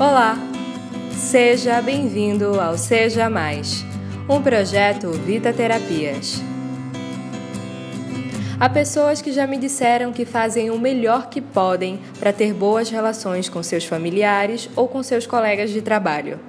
[0.00, 0.34] Olá!
[1.12, 3.84] Seja bem-vindo ao Seja Mais,
[4.30, 6.40] um projeto Vita Terapias.
[8.58, 12.88] Há pessoas que já me disseram que fazem o melhor que podem para ter boas
[12.88, 16.40] relações com seus familiares ou com seus colegas de trabalho,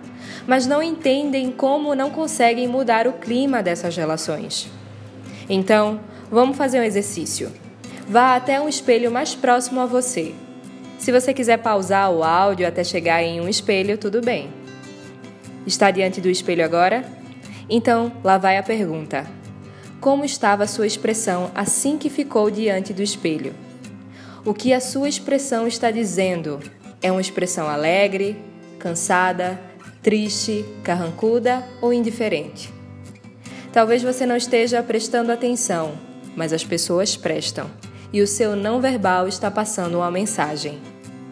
[0.47, 4.71] mas não entendem como não conseguem mudar o clima dessas relações.
[5.49, 5.99] Então,
[6.31, 7.51] vamos fazer um exercício.
[8.07, 10.33] Vá até um espelho mais próximo a você
[11.01, 14.53] se você quiser pausar o áudio até chegar em um espelho, tudo bem.
[15.65, 17.03] Está diante do espelho agora?
[17.67, 19.25] Então, lá vai a pergunta:
[19.99, 23.55] Como estava a sua expressão assim que ficou diante do espelho?
[24.45, 26.59] O que a sua expressão está dizendo?
[27.01, 28.39] É uma expressão alegre,
[28.77, 29.59] cansada,
[30.03, 32.71] triste, carrancuda ou indiferente?
[33.73, 35.93] Talvez você não esteja prestando atenção,
[36.35, 37.71] mas as pessoas prestam,
[38.13, 40.90] e o seu não verbal está passando uma mensagem.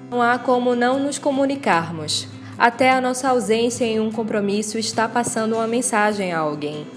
[0.09, 2.27] Não há como não nos comunicarmos.
[2.57, 6.87] Até a nossa ausência em um compromisso está passando uma mensagem a alguém.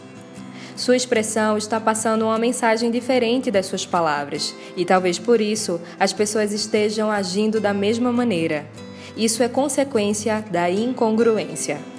[0.75, 6.13] Sua expressão está passando uma mensagem diferente das suas palavras, e talvez por isso as
[6.13, 8.67] pessoas estejam agindo da mesma maneira.
[9.15, 11.92] Isso é consequência da incongruência.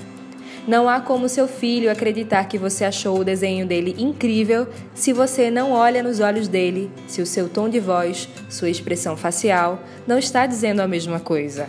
[0.66, 5.52] Não há como seu filho acreditar que você achou o desenho dele incrível se você
[5.52, 10.17] não olha nos olhos dele, se o seu tom de voz, sua expressão facial não
[10.17, 11.67] está dizendo a mesma coisa.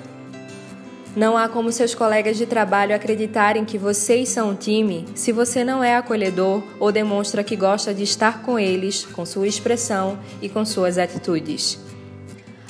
[1.17, 5.65] Não há como seus colegas de trabalho acreditarem que vocês são um time se você
[5.65, 10.49] não é acolhedor ou demonstra que gosta de estar com eles, com sua expressão e
[10.49, 11.79] com suas atitudes.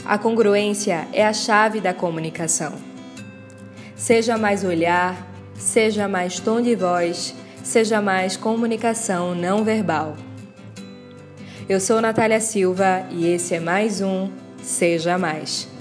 [0.04, 2.74] A congruência é a chave da comunicação.
[3.96, 5.33] Seja mais olhar,
[5.64, 10.14] seja mais tom de voz, seja mais comunicação não verbal.
[11.66, 14.30] Eu sou Natália Silva e esse é mais um
[14.62, 15.73] Seja Mais.